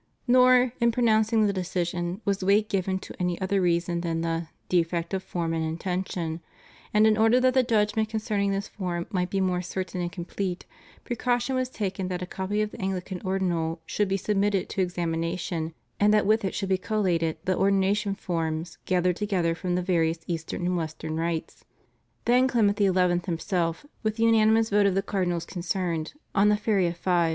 [0.25, 5.13] Nor, in pronouncing the decision, was weight given to any other reason than the "defect
[5.13, 6.41] of form and intention";
[6.91, 10.65] and in order that the judgment concerning this form might be more certain and complete,
[11.03, 15.75] precaution was taken that a copy of the Anglican Ordinal should be submitted to examination,
[15.99, 20.21] and that with it should be collated the Ordination forms gathered together from the various
[20.25, 21.63] Eastern and Western rites.
[22.25, 22.85] Then Clement XI.
[23.27, 27.29] himself, with the unanimous vote of the Cardinals concerned on the "Feria V.